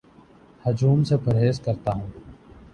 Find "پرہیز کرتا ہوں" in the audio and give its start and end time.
1.17-2.09